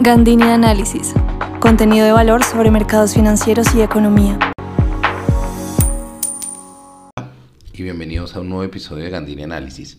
Gandini 0.00 0.42
Análisis. 0.44 1.14
Contenido 1.60 2.04
de 2.04 2.12
valor 2.12 2.42
sobre 2.42 2.70
mercados 2.70 3.14
financieros 3.14 3.74
y 3.74 3.82
economía. 3.82 4.38
Y 7.72 7.82
bienvenidos 7.82 8.34
a 8.34 8.40
un 8.40 8.48
nuevo 8.48 8.64
episodio 8.64 9.04
de 9.04 9.10
Gandini 9.10 9.44
Análisis. 9.44 9.98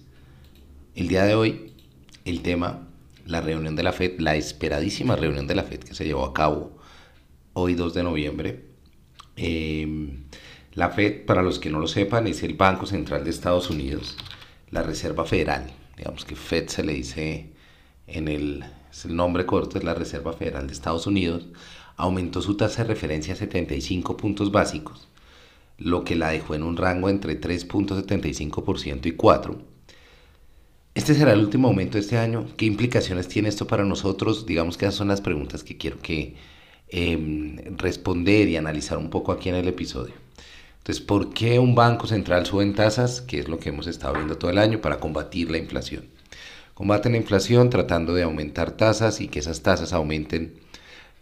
El 0.95 1.07
día 1.07 1.23
de 1.23 1.35
hoy, 1.35 1.73
el 2.25 2.41
tema, 2.41 2.87
la 3.25 3.41
reunión 3.41 3.75
de 3.75 3.83
la 3.83 3.93
FED, 3.93 4.19
la 4.19 4.35
esperadísima 4.35 5.15
reunión 5.15 5.47
de 5.47 5.55
la 5.55 5.63
FED 5.63 5.79
que 5.79 5.95
se 5.95 6.05
llevó 6.05 6.25
a 6.25 6.33
cabo 6.33 6.77
hoy 7.53 7.73
2 7.75 7.93
de 7.93 8.03
noviembre. 8.03 8.65
Eh, 9.37 10.17
la 10.73 10.89
FED, 10.89 11.25
para 11.25 11.41
los 11.41 11.59
que 11.59 11.69
no 11.69 11.79
lo 11.79 11.87
sepan, 11.87 12.27
es 12.27 12.43
el 12.43 12.55
Banco 12.55 12.85
Central 12.85 13.23
de 13.23 13.29
Estados 13.29 13.69
Unidos, 13.69 14.17
la 14.69 14.83
Reserva 14.83 15.25
Federal. 15.25 15.71
Digamos 15.97 16.25
que 16.25 16.35
FED 16.35 16.67
se 16.67 16.83
le 16.83 16.93
dice 16.93 17.53
en 18.07 18.27
el, 18.27 18.65
el 19.05 19.15
nombre 19.15 19.45
corto, 19.45 19.77
es 19.77 19.83
la 19.83 19.93
Reserva 19.93 20.33
Federal 20.33 20.67
de 20.67 20.73
Estados 20.73 21.07
Unidos. 21.07 21.47
Aumentó 21.97 22.41
su 22.41 22.55
tasa 22.57 22.83
de 22.83 22.89
referencia 22.89 23.33
a 23.33 23.37
75 23.37 24.17
puntos 24.17 24.51
básicos, 24.51 25.07
lo 25.77 26.03
que 26.03 26.15
la 26.15 26.29
dejó 26.29 26.55
en 26.55 26.63
un 26.63 26.77
rango 26.77 27.09
entre 27.09 27.39
3.75% 27.39 29.05
y 29.05 29.17
4%. 29.17 29.57
Este 30.95 31.15
será 31.15 31.33
el 31.33 31.39
último 31.39 31.69
aumento 31.69 31.93
de 31.93 32.01
este 32.01 32.19
año. 32.19 32.45
¿Qué 32.55 32.65
implicaciones 32.65 33.27
tiene 33.27 33.49
esto 33.49 33.65
para 33.65 33.83
nosotros? 33.83 34.45
Digamos 34.45 34.77
que 34.77 34.85
esas 34.85 34.95
son 34.95 35.07
las 35.07 35.21
preguntas 35.21 35.63
que 35.63 35.75
quiero 35.75 35.99
que 35.99 36.35
eh, 36.89 37.73
responder 37.77 38.47
y 38.47 38.57
analizar 38.57 38.99
un 38.99 39.09
poco 39.09 39.31
aquí 39.31 39.49
en 39.49 39.55
el 39.55 39.67
episodio. 39.67 40.13
Entonces, 40.77 41.03
¿por 41.03 41.33
qué 41.33 41.57
un 41.57 41.73
banco 41.73 42.05
central 42.05 42.45
sube 42.45 42.61
en 42.63 42.75
tasas? 42.75 43.21
Que 43.21 43.39
es 43.39 43.47
lo 43.47 43.57
que 43.57 43.69
hemos 43.69 43.87
estado 43.87 44.13
viendo 44.13 44.37
todo 44.37 44.51
el 44.51 44.59
año 44.59 44.81
para 44.81 44.99
combatir 44.99 45.49
la 45.49 45.57
inflación. 45.57 46.12
Combaten 46.73 47.11
la 47.11 47.19
inflación 47.19 47.69
tratando 47.69 48.13
de 48.13 48.23
aumentar 48.23 48.71
tasas 48.71 49.21
y 49.21 49.27
que 49.27 49.39
esas 49.39 49.61
tasas 49.61 49.93
aumenten 49.93 50.55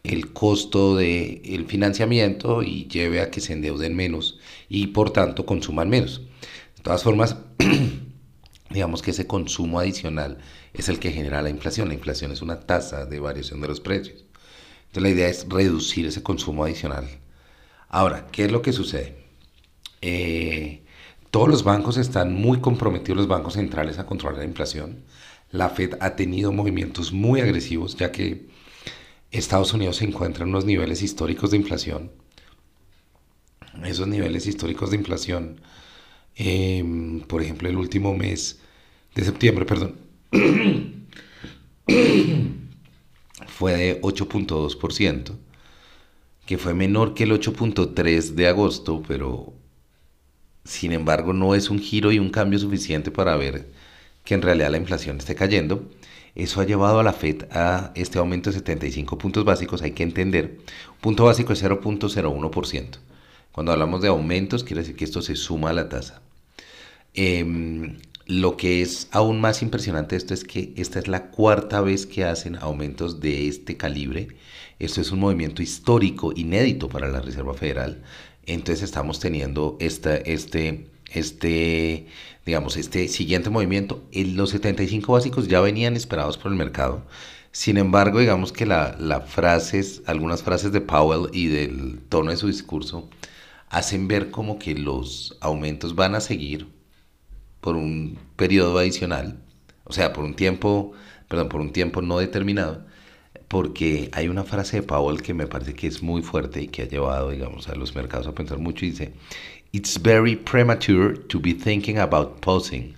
el 0.03 0.33
costo 0.33 0.95
del 0.95 1.65
financiamiento 1.67 2.63
y 2.63 2.87
lleve 2.87 3.21
a 3.21 3.29
que 3.29 3.41
se 3.41 3.53
endeuden 3.53 3.95
menos 3.95 4.39
y 4.69 4.87
por 4.87 5.11
tanto 5.11 5.45
consuman 5.45 5.89
menos. 5.89 6.21
De 6.77 6.83
todas 6.83 7.03
formas, 7.03 7.37
digamos 8.69 9.01
que 9.01 9.11
ese 9.11 9.27
consumo 9.27 9.79
adicional 9.79 10.39
es 10.73 10.89
el 10.89 10.99
que 10.99 11.11
genera 11.11 11.41
la 11.41 11.49
inflación. 11.49 11.89
La 11.89 11.93
inflación 11.93 12.31
es 12.31 12.41
una 12.41 12.61
tasa 12.61 13.05
de 13.05 13.19
variación 13.19 13.61
de 13.61 13.67
los 13.67 13.79
precios. 13.79 14.25
Entonces 14.87 15.03
la 15.03 15.09
idea 15.09 15.27
es 15.27 15.45
reducir 15.47 16.05
ese 16.05 16.23
consumo 16.23 16.63
adicional. 16.63 17.07
Ahora, 17.89 18.27
¿qué 18.31 18.45
es 18.45 18.51
lo 18.51 18.61
que 18.61 18.73
sucede? 18.73 19.15
Eh, 20.01 20.83
todos 21.29 21.47
los 21.47 21.63
bancos 21.63 21.97
están 21.97 22.33
muy 22.33 22.59
comprometidos, 22.59 23.17
los 23.17 23.27
bancos 23.27 23.53
centrales, 23.53 23.99
a 23.99 24.05
controlar 24.05 24.39
la 24.39 24.45
inflación. 24.45 25.03
La 25.51 25.69
Fed 25.69 25.95
ha 25.99 26.15
tenido 26.15 26.51
movimientos 26.51 27.11
muy 27.11 27.41
agresivos, 27.41 27.97
ya 27.97 28.11
que 28.11 28.47
Estados 29.31 29.73
Unidos 29.73 29.97
se 29.97 30.05
encuentra 30.05 30.43
en 30.43 30.49
unos 30.49 30.65
niveles 30.65 31.01
históricos 31.01 31.51
de 31.51 31.57
inflación. 31.57 32.11
Esos 33.85 34.07
niveles 34.07 34.47
históricos 34.47 34.91
de 34.91 34.97
inflación, 34.97 35.61
em, 36.35 37.21
por 37.21 37.41
ejemplo, 37.41 37.69
el 37.69 37.77
último 37.77 38.15
mes 38.15 38.59
de 39.15 39.23
septiembre, 39.23 39.65
perdón, 39.65 39.95
fue 43.47 43.73
de 43.73 44.01
8.2%, 44.01 45.37
que 46.45 46.57
fue 46.57 46.73
menor 46.73 47.13
que 47.13 47.23
el 47.23 47.31
8.3% 47.31 48.35
de 48.35 48.47
agosto, 48.47 49.03
pero 49.07 49.53
sin 50.63 50.91
embargo, 50.93 51.33
no 51.33 51.55
es 51.55 51.69
un 51.69 51.79
giro 51.79 52.11
y 52.11 52.19
un 52.19 52.29
cambio 52.29 52.59
suficiente 52.59 53.11
para 53.11 53.35
ver 53.35 53.71
que 54.23 54.33
en 54.33 54.41
realidad 54.41 54.71
la 54.71 54.77
inflación 54.77 55.17
esté 55.17 55.35
cayendo. 55.35 55.89
Eso 56.35 56.61
ha 56.61 56.65
llevado 56.65 56.99
a 56.99 57.03
la 57.03 57.13
Fed 57.13 57.43
a 57.51 57.91
este 57.95 58.19
aumento 58.19 58.49
de 58.49 58.57
75 58.57 59.17
puntos 59.17 59.43
básicos. 59.43 59.81
Hay 59.81 59.91
que 59.91 60.03
entender, 60.03 60.59
punto 61.01 61.25
básico 61.25 61.53
es 61.53 61.63
0.01%. 61.63 62.97
Cuando 63.51 63.71
hablamos 63.73 64.01
de 64.01 64.07
aumentos, 64.07 64.63
quiere 64.63 64.81
decir 64.81 64.95
que 64.95 65.03
esto 65.03 65.21
se 65.21 65.35
suma 65.35 65.71
a 65.71 65.73
la 65.73 65.89
tasa. 65.89 66.21
Em, 67.13 67.99
lo 68.27 68.55
que 68.55 68.81
es 68.81 69.09
aún 69.11 69.41
más 69.41 69.61
impresionante 69.61 70.15
de 70.15 70.17
esto 70.17 70.33
es 70.33 70.45
que 70.45 70.73
esta 70.77 70.99
es 70.99 71.09
la 71.09 71.31
cuarta 71.31 71.81
vez 71.81 72.05
que 72.05 72.23
hacen 72.23 72.55
aumentos 72.55 73.19
de 73.19 73.49
este 73.49 73.75
calibre. 73.75 74.29
Esto 74.79 75.01
es 75.01 75.11
un 75.11 75.19
movimiento 75.19 75.61
histórico, 75.61 76.31
inédito 76.33 76.87
para 76.87 77.09
la 77.09 77.19
Reserva 77.21 77.53
Federal 77.53 78.01
entonces 78.45 78.83
estamos 78.83 79.19
teniendo 79.19 79.77
este, 79.79 80.33
este, 81.13 82.07
digamos, 82.45 82.77
este 82.77 83.07
siguiente 83.07 83.49
movimiento. 83.49 84.03
los 84.13 84.51
75 84.51 85.13
básicos 85.13 85.47
ya 85.47 85.61
venían 85.61 85.95
esperados 85.95 86.37
por 86.37 86.51
el 86.51 86.57
mercado. 86.57 87.03
Sin 87.51 87.77
embargo, 87.77 88.19
digamos 88.19 88.51
que 88.51 88.65
la, 88.65 89.23
frases, 89.27 90.03
algunas 90.05 90.43
frases 90.43 90.71
de 90.71 90.81
Powell 90.81 91.29
y 91.33 91.47
del 91.47 91.99
tono 92.09 92.31
de 92.31 92.37
su 92.37 92.47
discurso 92.47 93.09
hacen 93.69 94.07
ver 94.07 94.31
como 94.31 94.59
que 94.59 94.75
los 94.75 95.37
aumentos 95.41 95.95
van 95.95 96.15
a 96.15 96.21
seguir 96.21 96.67
por 97.61 97.75
un 97.75 98.17
periodo 98.35 98.79
adicional, 98.79 99.41
o 99.85 99.93
sea, 99.93 100.13
por 100.13 100.25
un 100.25 100.35
tiempo, 100.35 100.93
perdón, 101.27 101.49
por 101.49 101.61
un 101.61 101.71
tiempo 101.71 102.01
no 102.01 102.19
determinado 102.19 102.85
porque 103.51 104.09
hay 104.13 104.29
una 104.29 104.45
frase 104.45 104.77
de 104.77 104.83
Powell 104.83 105.21
que 105.21 105.33
me 105.33 105.45
parece 105.45 105.73
que 105.73 105.85
es 105.85 106.01
muy 106.01 106.21
fuerte 106.21 106.61
y 106.61 106.67
que 106.69 106.83
ha 106.83 106.87
llevado, 106.87 107.31
digamos, 107.31 107.67
a 107.67 107.75
los 107.75 107.93
mercados 107.95 108.25
a 108.27 108.33
pensar 108.33 108.59
mucho 108.59 108.85
y 108.85 108.91
dice, 108.91 109.13
It's 109.73 109.97
very 109.97 110.35
premature 110.35 111.15
to 111.27 111.39
be 111.39 111.53
thinking 111.53 111.97
about 111.97 112.41
pausing. 112.41 112.95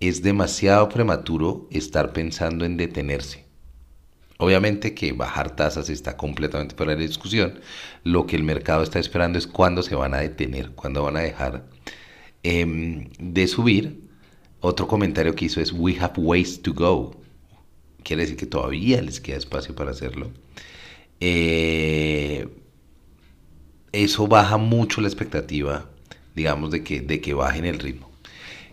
Es 0.00 0.22
demasiado 0.22 0.88
prematuro 0.88 1.68
estar 1.70 2.12
pensando 2.12 2.64
en 2.64 2.76
detenerse. 2.76 3.44
Obviamente 4.38 4.94
que 4.94 5.12
bajar 5.12 5.54
tasas 5.54 5.90
está 5.90 6.16
completamente 6.16 6.74
fuera 6.74 6.96
de 6.96 7.06
discusión. 7.06 7.60
Lo 8.02 8.26
que 8.26 8.36
el 8.36 8.42
mercado 8.42 8.82
está 8.82 8.98
esperando 8.98 9.38
es 9.38 9.46
cuándo 9.46 9.82
se 9.82 9.94
van 9.94 10.14
a 10.14 10.20
detener, 10.20 10.70
cuándo 10.70 11.02
van 11.02 11.18
a 11.18 11.20
dejar 11.20 11.66
em, 12.42 13.10
de 13.18 13.46
subir. 13.46 14.08
Otro 14.60 14.88
comentario 14.88 15.34
que 15.34 15.44
hizo 15.46 15.60
es, 15.60 15.72
we 15.72 15.98
have 16.00 16.14
ways 16.16 16.62
to 16.62 16.72
go 16.72 17.20
quiere 18.02 18.22
decir 18.22 18.36
que 18.36 18.46
todavía 18.46 19.02
les 19.02 19.20
queda 19.20 19.36
espacio 19.36 19.74
para 19.74 19.90
hacerlo. 19.90 20.30
Eh, 21.20 22.48
eso 23.92 24.26
baja 24.26 24.56
mucho 24.56 25.00
la 25.00 25.08
expectativa, 25.08 25.89
digamos, 26.40 26.70
de 26.70 26.82
que, 26.82 27.00
de 27.02 27.20
que 27.20 27.34
bajen 27.34 27.66
el 27.66 27.78
ritmo. 27.78 28.10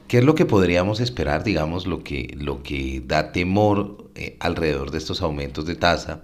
¿Qué 0.07 0.19
es 0.19 0.23
lo 0.23 0.35
que 0.35 0.45
podríamos 0.45 1.01
esperar, 1.01 1.43
digamos, 1.43 1.85
lo 1.85 2.01
que, 2.01 2.33
lo 2.39 2.63
que 2.63 3.03
da 3.05 3.33
temor 3.33 4.09
eh, 4.15 4.37
alrededor 4.39 4.91
de 4.91 4.99
estos 4.99 5.21
aumentos 5.21 5.65
de 5.65 5.75
tasa 5.75 6.23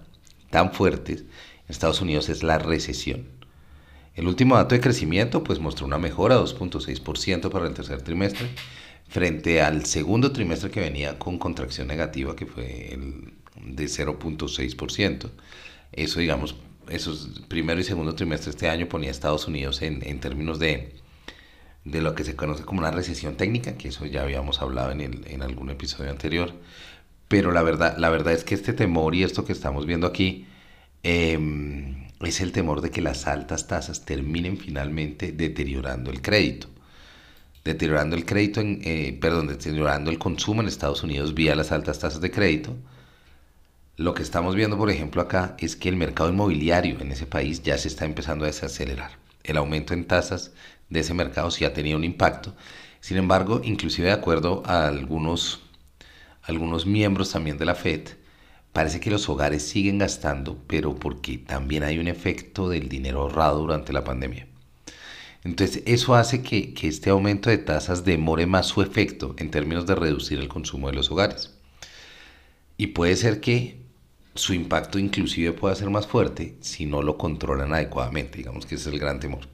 tan 0.49 0.71
fuertes 0.71 1.21
en 1.21 1.67
Estados 1.67 1.99
Unidos 1.99 2.29
es 2.29 2.43
la 2.43 2.59
recesión? 2.59 3.27
El 4.15 4.27
último 4.27 4.55
dato 4.55 4.73
de 4.73 4.79
crecimiento 4.79 5.43
pues 5.43 5.59
mostró 5.59 5.85
una 5.85 5.97
mejora, 5.97 6.37
2.6% 6.37 7.49
para 7.49 7.67
el 7.67 7.73
tercer 7.73 8.01
trimestre, 8.03 8.47
frente 9.09 9.61
al 9.61 9.85
segundo 9.85 10.31
trimestre 10.31 10.71
que 10.71 10.79
venía 10.79 11.19
con 11.19 11.37
contracción 11.37 11.87
negativa, 11.87 12.37
que 12.37 12.45
fue 12.45 12.93
el 12.93 13.33
de 13.75 13.85
0.6%. 13.85 15.29
Eso, 15.91 16.19
digamos, 16.21 16.55
esos 16.87 17.41
primero 17.49 17.81
y 17.81 17.83
segundo 17.83 18.15
trimestre 18.15 18.51
este 18.51 18.69
año 18.69 18.87
ponía 18.87 19.11
Estados 19.11 19.47
Unidos 19.47 19.81
en, 19.81 20.07
en 20.07 20.21
términos 20.21 20.57
de, 20.57 21.02
de 21.85 22.01
lo 22.01 22.15
que 22.15 22.23
se 22.23 22.35
conoce 22.35 22.63
como 22.63 22.79
una 22.79 22.91
recesión 22.91 23.35
técnica, 23.35 23.77
que 23.77 23.89
eso 23.89 24.05
ya 24.05 24.23
habíamos 24.23 24.61
hablado 24.61 24.91
en, 24.91 25.01
el, 25.01 25.27
en 25.27 25.41
algún 25.41 25.69
episodio 25.69 26.11
anterior. 26.11 26.53
Pero 27.27 27.51
la 27.51 27.63
verdad, 27.63 27.97
la 27.97 28.09
verdad 28.09 28.33
es 28.33 28.43
que 28.43 28.55
este 28.55 28.73
temor 28.73 29.15
y 29.15 29.23
esto 29.23 29.45
que 29.45 29.53
estamos 29.53 29.85
viendo 29.85 30.07
aquí 30.07 30.47
em, 31.03 32.09
es 32.21 32.41
el 32.41 32.51
temor 32.51 32.81
de 32.81 32.91
que 32.91 33.01
las 33.01 33.27
altas 33.27 33.67
tasas 33.67 34.05
terminen 34.05 34.57
finalmente 34.57 35.31
deteriorando 35.31 36.11
el 36.11 36.21
crédito 36.21 36.69
deteriorando 37.63 38.15
el 38.15 38.25
crédito, 38.25 38.61
en, 38.61 38.81
eh, 38.83 39.17
perdón, 39.19 39.47
deteriorando 39.47 40.11
el 40.11 40.19
consumo 40.19 40.61
en 40.61 40.67
Estados 40.67 41.03
Unidos 41.03 41.33
vía 41.33 41.55
las 41.55 41.71
altas 41.71 41.99
tasas 41.99 42.21
de 42.21 42.31
crédito. 42.31 42.75
Lo 43.95 44.13
que 44.13 44.23
estamos 44.23 44.55
viendo, 44.55 44.77
por 44.77 44.89
ejemplo, 44.89 45.21
acá 45.21 45.55
es 45.59 45.75
que 45.75 45.89
el 45.89 45.95
mercado 45.95 46.29
inmobiliario 46.29 46.99
en 46.99 47.11
ese 47.11 47.25
país 47.25 47.61
ya 47.63 47.77
se 47.77 47.87
está 47.87 48.05
empezando 48.05 48.43
a 48.43 48.47
desacelerar. 48.47 49.11
El 49.43 49.57
aumento 49.57 49.93
en 49.93 50.05
tasas 50.05 50.51
de 50.93 51.01
ese 51.01 51.13
mercado 51.13 51.51
sí 51.51 51.65
ha 51.65 51.73
tenido 51.73 51.97
un 51.97 52.03
impacto. 52.03 52.55
Sin 53.01 53.17
embargo, 53.17 53.59
inclusive 53.63 54.07
de 54.07 54.13
acuerdo 54.13 54.63
a 54.65 54.87
algunos, 54.87 55.61
algunos 56.43 56.85
miembros 56.85 57.31
también 57.31 57.57
de 57.57 57.65
la 57.65 57.75
Fed, 57.75 58.09
parece 58.71 58.99
que 58.99 59.11
los 59.11 59.27
hogares 59.27 59.63
siguen 59.63 59.97
gastando, 59.97 60.57
pero 60.67 60.95
porque 60.95 61.37
también 61.37 61.83
hay 61.83 61.99
un 61.99 62.07
efecto 62.07 62.69
del 62.69 62.87
dinero 62.87 63.21
ahorrado 63.21 63.59
durante 63.59 63.91
la 63.91 64.03
pandemia. 64.03 64.47
Entonces 65.43 65.83
eso 65.85 66.15
hace 66.15 66.41
que, 66.41 66.73
este 66.81 67.09
aumento 67.09 67.49
de 67.49 67.57
tasas 67.57 68.05
demore 68.05 68.45
más 68.45 68.67
su 68.67 68.81
efecto 68.81 69.35
en 69.37 69.51
términos 69.51 69.85
de 69.85 69.95
reducir 69.95 70.39
el 70.39 70.47
consumo 70.47 70.87
de 70.87 70.93
los 70.95 71.11
hogares. 71.11 71.53
Y 72.77 72.87
puede 72.87 73.15
ser 73.17 73.41
que 73.41 73.81
su 74.35 74.53
impacto 74.53 74.97
inclusive 74.97 75.51
pueda 75.51 75.75
ser 75.75 75.89
más 75.89 76.07
fuerte 76.07 76.55
si 76.61 76.85
no 76.85 77.01
lo 77.01 77.17
controlan 77.17 77.73
adecuadamente, 77.73 78.37
digamos 78.37 78.65
que 78.65 78.75
ese 78.75 78.89
es 78.89 78.93
el 78.93 78.99
gran 78.99 79.19
temor. 79.19 79.47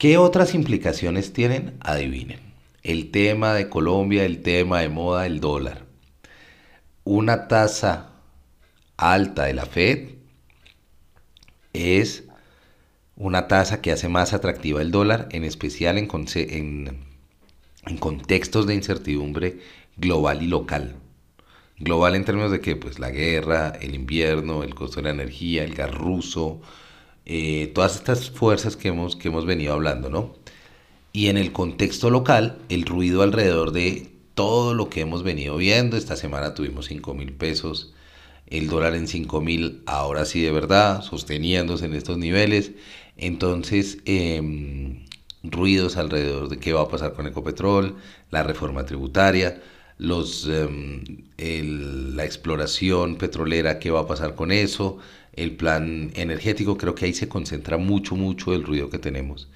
¿Qué 0.00 0.16
otras 0.16 0.54
implicaciones 0.54 1.34
tienen? 1.34 1.76
Adivinen. 1.80 2.40
El 2.82 3.10
tema 3.10 3.52
de 3.52 3.68
Colombia, 3.68 4.24
el 4.24 4.40
tema 4.40 4.80
de 4.80 4.88
moda, 4.88 5.26
el 5.26 5.40
dólar. 5.40 5.84
Una 7.04 7.48
tasa 7.48 8.12
alta 8.96 9.44
de 9.44 9.52
la 9.52 9.66
Fed 9.66 10.14
es 11.74 12.24
una 13.14 13.46
tasa 13.46 13.82
que 13.82 13.92
hace 13.92 14.08
más 14.08 14.32
atractiva 14.32 14.80
el 14.80 14.90
dólar, 14.90 15.28
en 15.32 15.44
especial 15.44 15.98
en, 15.98 16.08
en, 17.84 17.98
contextos 17.98 18.66
de 18.66 18.74
incertidumbre 18.76 19.58
global 19.98 20.40
y 20.40 20.46
local. 20.46 20.96
Global 21.78 22.14
en 22.14 22.24
términos 22.24 22.52
de 22.52 22.62
que 22.62 22.74
pues 22.74 22.98
la 23.00 23.10
guerra, 23.10 23.74
el 23.82 23.94
invierno, 23.94 24.62
el 24.62 24.74
costo 24.74 24.96
de 24.96 25.02
la 25.02 25.10
energía, 25.10 25.62
el 25.62 25.74
gas 25.74 25.94
ruso, 25.94 26.62
eh, 27.26 27.70
todas 27.74 27.96
estas 27.96 28.30
fuerzas 28.30 28.76
que 28.76 28.88
hemos, 28.88 29.16
que 29.16 29.28
hemos 29.28 29.46
venido 29.46 29.72
hablando, 29.72 30.10
¿no? 30.10 30.34
Y 31.12 31.28
en 31.28 31.36
el 31.36 31.52
contexto 31.52 32.10
local, 32.10 32.58
el 32.68 32.84
ruido 32.86 33.22
alrededor 33.22 33.72
de 33.72 34.10
todo 34.34 34.74
lo 34.74 34.88
que 34.88 35.00
hemos 35.00 35.22
venido 35.22 35.56
viendo. 35.56 35.96
Esta 35.96 36.16
semana 36.16 36.54
tuvimos 36.54 36.86
5 36.86 37.14
mil 37.14 37.32
pesos, 37.32 37.92
el 38.46 38.68
dólar 38.68 38.94
en 38.94 39.08
5 39.08 39.40
mil, 39.40 39.82
ahora 39.86 40.24
sí 40.24 40.40
de 40.40 40.52
verdad, 40.52 41.02
sosteniéndose 41.02 41.86
en 41.86 41.94
estos 41.94 42.18
niveles. 42.18 42.72
Entonces, 43.16 43.98
em, 44.06 45.04
ruidos 45.42 45.96
alrededor 45.96 46.48
de 46.48 46.58
qué 46.58 46.72
va 46.72 46.82
a 46.82 46.88
pasar 46.88 47.12
con 47.14 47.26
Ecopetrol, 47.26 47.96
la 48.30 48.42
reforma 48.42 48.86
tributaria, 48.86 49.60
los, 49.98 50.48
em, 50.48 51.04
la 52.16 52.24
exploración 52.24 53.16
petrolera, 53.16 53.78
qué 53.78 53.90
va 53.90 54.00
a 54.00 54.06
pasar 54.06 54.34
con 54.34 54.52
eso, 54.52 54.98
el 55.34 55.56
plan 55.56 56.10
energético, 56.14 56.76
creo 56.76 56.94
que 56.94 57.06
ahí 57.06 57.14
se 57.14 57.28
concentra 57.28 57.76
mucho, 57.76 58.16
mucho 58.16 58.54
el 58.54 58.64
ruido 58.64 58.90
que 58.90 58.98
tenemos 58.98 59.48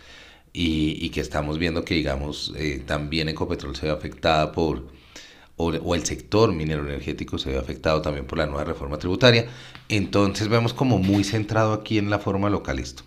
y, 0.57 1.09
que 1.11 1.21
estamos 1.21 1.59
viendo 1.59 1.85
que, 1.85 1.95
digamos, 1.95 2.55
eh, 2.57 2.83
también 2.87 3.29
Ecopetrol 3.29 3.75
se 3.75 3.87
ve 3.87 3.93
afectada 3.93 4.53
por, 4.53 4.87
o, 5.57 5.95
el 5.95 6.05
sector 6.05 6.53
minero 6.53 6.85
energético 6.85 7.39
se 7.39 7.51
ve 7.51 7.59
afectado 7.59 8.01
también 8.03 8.27
por 8.27 8.39
la 8.39 8.47
nueva 8.47 8.65
reforma 8.65 8.99
tributaria. 8.99 9.47
Entonces 9.89 10.49
vemos 10.49 10.73
como 10.73 10.99
muy 10.99 11.25
centrado 11.25 11.73
aquí 11.73 11.99
en 11.99 12.09
la 12.09 12.21
forma 12.21 12.51
local 12.51 12.79
esto. 12.79 13.03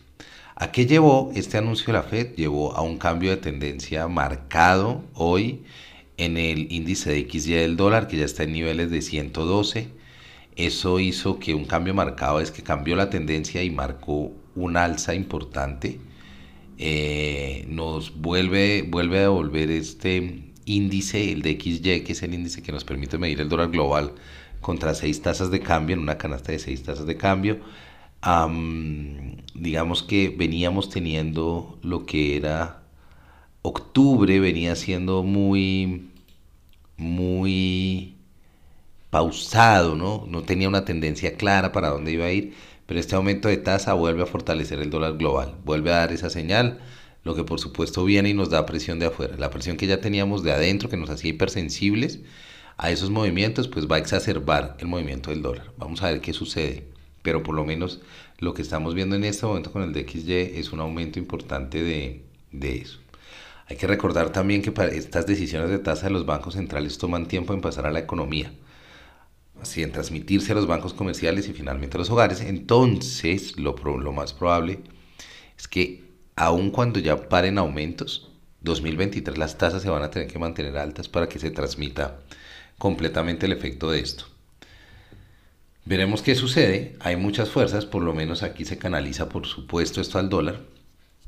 ¿A 0.56 0.72
qué 0.72 0.86
llevó 0.86 1.32
este 1.36 1.58
anuncio 1.58 1.88
de 1.88 1.94
la 1.94 2.04
Fed? 2.04 2.36
Llevó 2.36 2.76
a 2.76 2.82
un 2.82 2.98
cambio 2.98 3.30
de 3.30 3.38
tendencia 3.38 4.08
marcado 4.08 5.04
hoy 5.14 5.64
en 6.18 6.38
el 6.38 6.72
índice 6.72 7.12
de 7.12 7.30
XY 7.30 7.54
del 7.54 7.78
dólar, 7.78 8.08
que 8.08 8.18
ya 8.18 8.26
está 8.26 8.44
en 8.44 8.54
niveles 8.54 8.90
de 8.92 9.02
112. 9.02 9.88
Eso 10.58 11.00
hizo 11.00 11.40
que 11.40 11.54
un 11.54 11.66
cambio 11.66 11.94
marcado 11.94 12.42
es 12.42 12.52
que 12.52 12.64
cambió 12.64 12.96
la 12.98 13.10
tendencia 13.10 13.64
y 13.64 13.70
marcó 13.70 14.34
un 14.56 14.76
alza 14.76 15.16
importante. 15.16 16.00
Eh, 16.78 17.66
nos 17.70 18.16
vuelve, 18.20 18.84
vuelve 18.84 19.20
a 19.20 19.22
devolver 19.22 19.72
este 19.72 20.44
índice, 20.66 21.32
el 21.32 21.42
de 21.44 21.60
XY, 21.62 22.02
que 22.04 22.12
es 22.12 22.24
el 22.24 22.34
índice 22.34 22.62
que 22.62 22.72
nos 22.72 22.84
permite 22.84 23.18
medir 23.18 23.40
el 23.42 23.50
dólar 23.50 23.70
global 23.70 24.14
contra 24.60 24.94
seis 24.94 25.22
tasas 25.22 25.52
de 25.52 25.62
cambio, 25.62 25.96
en 25.96 26.02
una 26.02 26.18
canasta 26.18 26.52
de 26.52 26.60
seis 26.60 26.84
tasas 26.84 27.06
de 27.06 27.16
cambio 27.16 27.62
digamos 29.54 30.04
que 30.04 30.30
veníamos 30.30 30.90
teniendo 30.90 31.80
lo 31.82 32.06
que 32.06 32.36
era 32.36 32.84
octubre, 33.62 34.40
venía 34.40 34.76
siendo 34.76 35.24
muy, 35.24 36.10
muy 36.98 38.17
pausado, 39.18 39.96
¿no? 39.96 40.26
No 40.28 40.44
tenía 40.44 40.68
una 40.68 40.86
tendencia 40.86 41.36
clara 41.38 41.72
para 41.72 41.90
dónde 41.90 42.12
iba 42.12 42.26
a 42.26 42.32
ir, 42.32 42.54
pero 42.86 43.00
este 43.00 43.16
aumento 43.16 43.48
de 43.48 43.58
tasa 43.58 43.94
vuelve 43.94 44.24
a 44.24 44.28
fortalecer 44.28 44.80
el 44.80 44.90
dólar 44.90 45.18
global, 45.18 45.56
vuelve 45.66 45.92
a 45.92 45.98
dar 45.98 46.12
esa 46.12 46.30
señal, 46.30 46.80
lo 47.24 47.36
que 47.36 47.44
por 47.44 47.60
supuesto 47.60 48.06
viene 48.06 48.30
y 48.30 48.34
nos 48.34 48.50
da 48.50 48.66
presión 48.66 49.00
de 49.00 49.08
afuera. 49.08 49.36
La 49.38 49.50
presión 49.50 49.78
que 49.78 49.88
ya 49.88 50.02
teníamos 50.02 50.44
de 50.44 50.52
adentro, 50.52 50.90
que 50.90 50.98
nos 50.98 51.10
hacía 51.10 51.32
hipersensibles 51.32 52.20
a 52.78 52.92
esos 52.92 53.10
movimientos, 53.10 53.68
pues 53.68 53.88
va 53.88 53.96
a 53.96 54.00
exacerbar 54.00 54.78
el 54.80 54.88
movimiento 54.88 55.32
del 55.32 55.42
dólar. 55.42 55.72
Vamos 55.78 56.04
a 56.04 56.12
ver 56.12 56.22
qué 56.22 56.34
sucede 56.34 56.86
pero 57.28 57.44
por 57.44 57.56
lo 57.56 57.66
menos 57.66 58.00
lo 58.40 58.54
que 58.54 58.62
estamos 58.62 58.94
viendo 58.94 59.18
en 59.18 59.26
este 59.26 59.46
momento 59.46 59.74
con 59.74 59.84
el 59.84 59.92
DXY 59.92 60.54
es 60.56 60.72
un 60.72 60.80
aumento 60.80 61.20
importante 61.20 61.84
de, 61.84 62.24
eso. 62.54 63.00
Hay 63.68 63.76
que 63.76 63.86
recordar 63.86 64.32
también 64.32 64.62
que 64.62 64.72
estas 64.94 65.26
decisiones 65.26 65.70
de 65.70 65.80
tasa 65.80 66.06
de 66.06 66.14
los 66.14 66.26
bancos 66.26 66.54
centrales 66.54 66.98
toman 66.98 67.28
tiempo 67.28 67.54
en 67.54 67.60
pasar 67.60 67.86
a 67.86 67.92
la 67.92 68.00
economía, 68.00 68.54
en 69.76 69.92
transmitirse 69.92 70.52
a 70.52 70.56
los 70.56 70.68
bancos 70.68 70.94
comerciales 70.94 71.48
y 71.48 71.54
finalmente 71.54 71.98
a 71.98 72.00
los 72.00 72.10
hogares. 72.10 72.42
Entonces, 72.42 73.58
lo, 73.58 73.76
lo 73.76 74.12
más 74.12 74.34
probable 74.34 74.80
es 75.58 75.68
que 75.68 76.04
aun 76.36 76.72
cuando 76.72 77.00
ya 77.00 77.30
paren 77.30 77.58
aumentos, 77.58 78.30
2023 78.62 79.38
las 79.38 79.58
tasas 79.58 79.82
se 79.82 79.90
van 79.90 80.04
a 80.04 80.12
tener 80.12 80.28
que 80.28 80.40
mantener 80.40 80.78
altas 80.78 81.10
para 81.10 81.28
que 81.28 81.40
se 81.40 81.52
transmita 81.52 82.20
completamente 82.78 83.46
el 83.46 83.52
efecto 83.52 83.92
de 83.92 84.00
esto. 84.00 84.26
Veremos 85.86 86.22
qué 86.22 86.36
sucede. 86.36 86.96
Hay 87.00 87.16
muchas 87.16 87.50
fuerzas, 87.50 87.86
por 87.86 88.04
lo 88.04 88.14
menos 88.14 88.44
aquí 88.44 88.66
se 88.66 88.78
canaliza 88.78 89.30
por 89.30 89.48
supuesto 89.48 90.02
esto 90.02 90.20
al 90.20 90.30
dólar 90.30 90.62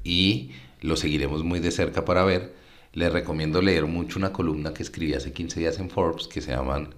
y 0.04 0.52
lo 0.82 0.96
seguiremos 0.96 1.44
muy 1.44 1.60
de 1.60 1.72
cerca 1.72 2.06
para 2.06 2.24
ver. 2.24 2.54
Les 2.94 3.12
recomiendo 3.12 3.62
leer 3.62 3.86
mucho 3.86 4.20
una 4.20 4.34
columna 4.34 4.74
que 4.74 4.84
escribí 4.84 5.14
hace 5.14 5.32
15 5.32 5.60
días 5.60 5.80
en 5.80 5.90
Forbes 5.90 6.28
que 6.28 6.42
se 6.42 6.52
llaman 6.52 6.94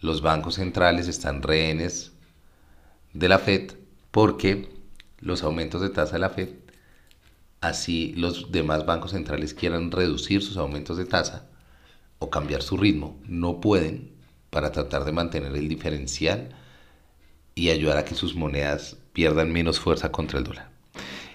Los 0.00 0.22
bancos 0.22 0.54
centrales 0.54 1.08
están 1.08 1.42
rehenes 1.42 2.12
de 3.12 3.28
la 3.28 3.38
Fed 3.38 3.72
porque 4.10 4.68
los 5.18 5.42
aumentos 5.42 5.82
de 5.82 5.90
tasa 5.90 6.14
de 6.14 6.20
la 6.20 6.30
Fed, 6.30 6.48
así 7.60 8.14
los 8.16 8.50
demás 8.50 8.86
bancos 8.86 9.10
centrales 9.10 9.52
quieran 9.52 9.90
reducir 9.90 10.42
sus 10.42 10.56
aumentos 10.56 10.96
de 10.96 11.04
tasa 11.04 11.46
o 12.18 12.30
cambiar 12.30 12.62
su 12.62 12.76
ritmo, 12.76 13.20
no 13.26 13.60
pueden 13.60 14.12
para 14.48 14.72
tratar 14.72 15.04
de 15.04 15.12
mantener 15.12 15.54
el 15.54 15.68
diferencial 15.68 16.54
y 17.54 17.70
ayudar 17.70 17.98
a 17.98 18.04
que 18.04 18.14
sus 18.14 18.34
monedas 18.34 18.96
pierdan 19.12 19.52
menos 19.52 19.80
fuerza 19.80 20.10
contra 20.10 20.38
el 20.38 20.44
dólar. 20.44 20.70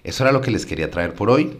Eso 0.04 0.24
era 0.24 0.32
lo 0.32 0.42
que 0.42 0.52
les 0.52 0.66
quería 0.66 0.90
traer 0.90 1.14
por 1.14 1.30
hoy. 1.30 1.58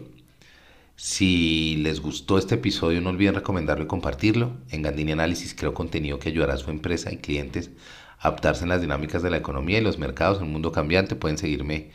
Si 0.96 1.76
les 1.76 2.00
gustó 2.00 2.38
este 2.38 2.54
episodio, 2.54 3.02
no 3.02 3.10
olviden 3.10 3.34
recomendarlo 3.34 3.84
y 3.84 3.86
compartirlo. 3.86 4.56
En 4.70 4.80
Gandini 4.80 5.12
Análisis 5.12 5.54
creo 5.54 5.74
contenido 5.74 6.18
que 6.18 6.30
ayudará 6.30 6.54
a 6.54 6.58
su 6.58 6.70
empresa 6.70 7.12
y 7.12 7.18
clientes 7.18 7.70
a 8.18 8.28
adaptarse 8.28 8.62
en 8.62 8.70
las 8.70 8.80
dinámicas 8.80 9.22
de 9.22 9.28
la 9.30 9.36
economía 9.36 9.78
y 9.78 9.82
los 9.82 9.98
mercados 9.98 10.38
en 10.38 10.44
un 10.44 10.52
mundo 10.52 10.72
cambiante. 10.72 11.14
Pueden 11.14 11.36
seguirme 11.36 11.90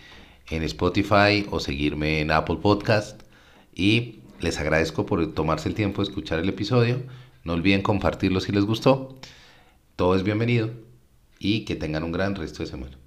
en 0.50 0.62
Spotify 0.64 1.48
o 1.50 1.60
seguirme 1.60 2.22
en 2.22 2.32
Apple 2.32 2.58
Podcast. 2.62 3.22
Y 3.74 4.20
les 4.40 4.60
agradezco 4.60 5.06
por 5.08 5.34
tomarse 5.34 5.68
el 5.70 5.76
tiempo 5.76 6.04
de 6.04 6.10
escuchar 6.10 6.40
el 6.40 6.50
episodio. 6.50 7.02
No 7.44 7.54
olviden 7.54 7.82
compartirlo 7.82 8.40
si 8.40 8.52
les 8.52 8.66
gustó. 8.66 9.18
Todo 9.96 10.16
es 10.16 10.24
bienvenido 10.24 10.70
y 11.40 11.66
que 11.66 11.76
tengan 11.76 12.04
un 12.04 12.12
gran 12.12 12.36
resto 12.36 12.62
de 12.62 12.70
semana. 12.70 13.01